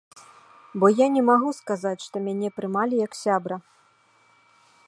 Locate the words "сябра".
3.23-3.55